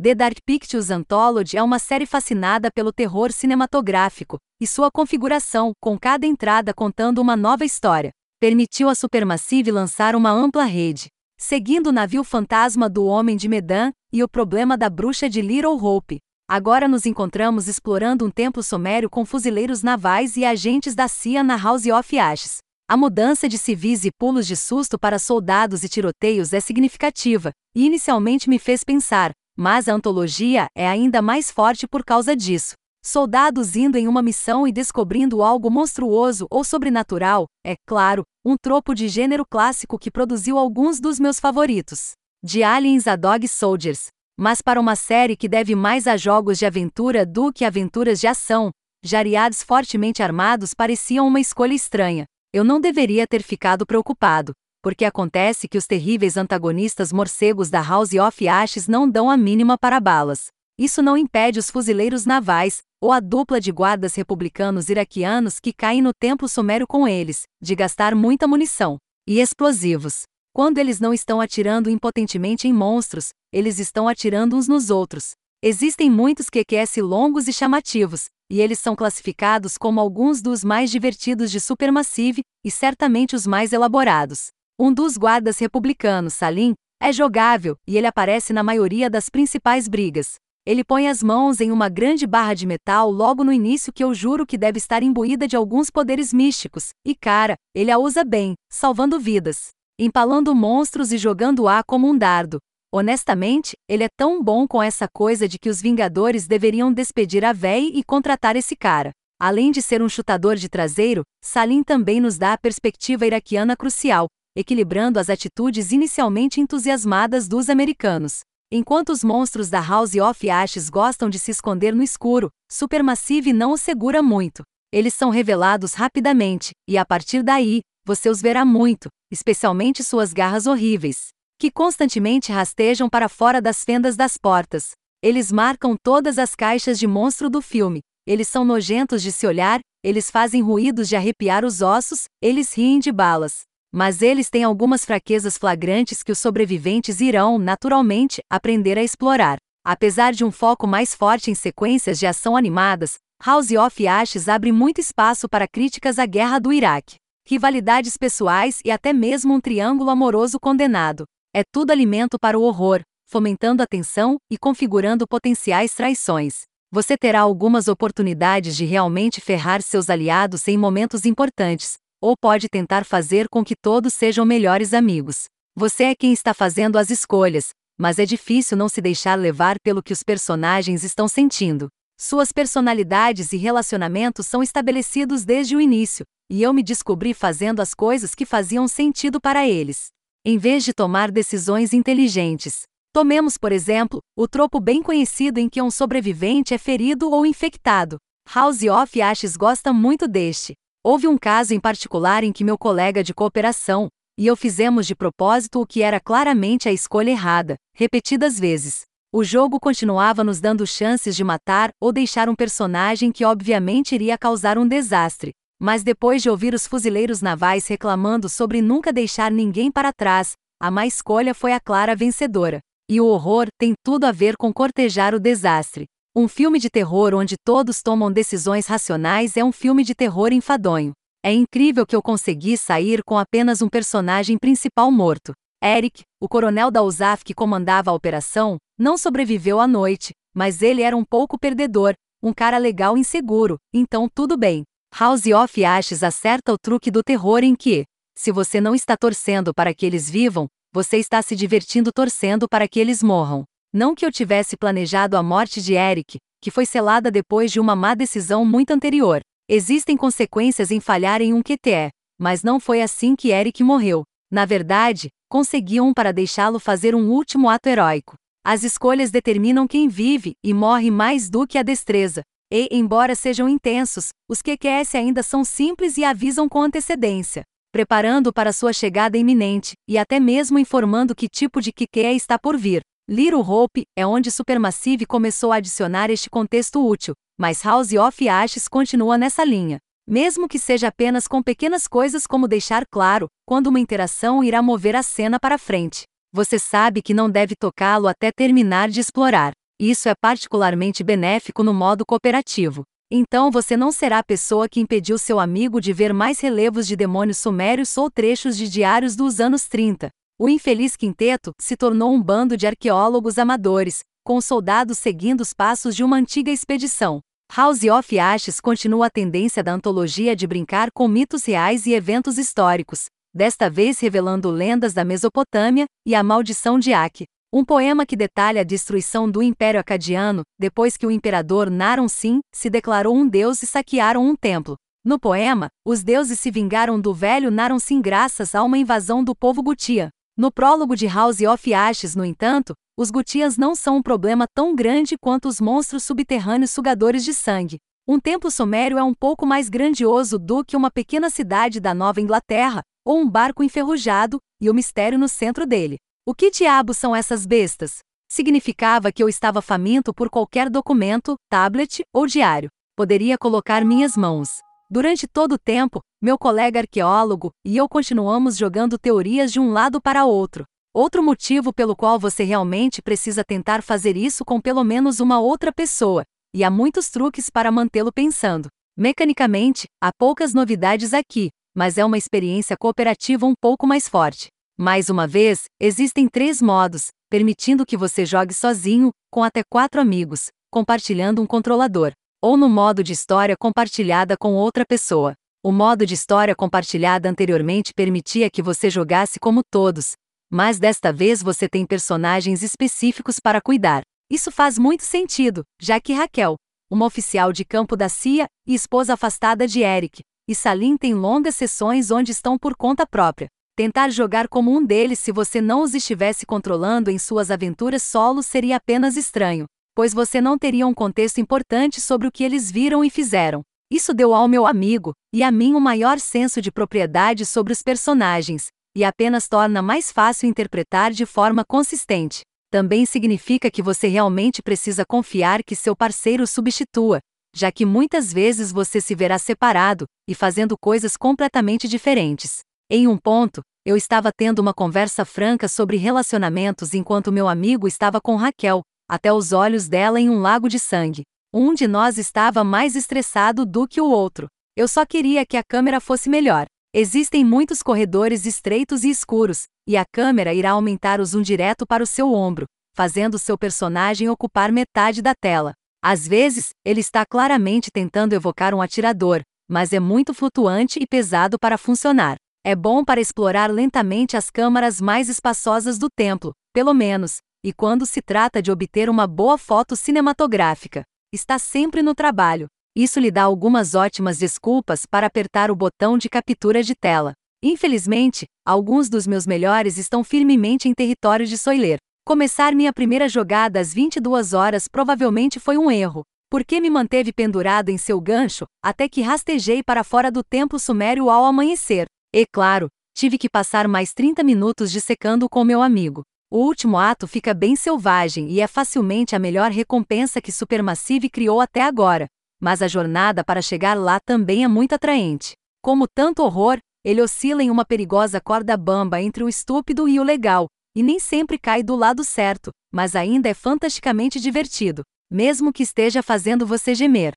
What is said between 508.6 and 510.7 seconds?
e é facilmente a melhor recompensa que